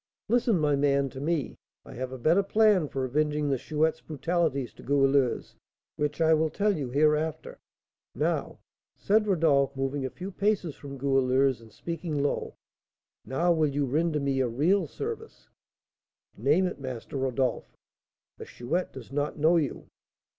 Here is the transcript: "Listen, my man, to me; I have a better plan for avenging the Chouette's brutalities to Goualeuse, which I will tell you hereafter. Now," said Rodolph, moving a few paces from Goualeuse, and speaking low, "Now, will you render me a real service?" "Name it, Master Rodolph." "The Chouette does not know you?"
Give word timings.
"Listen, 0.29 0.57
my 0.57 0.75
man, 0.75 1.09
to 1.11 1.19
me; 1.21 1.59
I 1.85 1.93
have 1.93 2.11
a 2.11 2.17
better 2.17 2.41
plan 2.41 2.87
for 2.87 3.05
avenging 3.05 3.47
the 3.51 3.57
Chouette's 3.59 4.01
brutalities 4.01 4.73
to 4.73 4.81
Goualeuse, 4.81 5.55
which 5.95 6.19
I 6.19 6.33
will 6.33 6.49
tell 6.49 6.75
you 6.75 6.89
hereafter. 6.89 7.59
Now," 8.15 8.57
said 8.95 9.27
Rodolph, 9.27 9.75
moving 9.75 10.03
a 10.03 10.09
few 10.09 10.31
paces 10.31 10.73
from 10.75 10.97
Goualeuse, 10.97 11.61
and 11.61 11.71
speaking 11.71 12.17
low, 12.17 12.55
"Now, 13.27 13.51
will 13.53 13.69
you 13.69 13.85
render 13.85 14.19
me 14.19 14.39
a 14.39 14.47
real 14.47 14.87
service?" 14.87 15.49
"Name 16.35 16.65
it, 16.65 16.79
Master 16.79 17.15
Rodolph." 17.17 17.69
"The 18.39 18.45
Chouette 18.45 18.91
does 18.93 19.11
not 19.11 19.37
know 19.37 19.57
you?" 19.57 19.85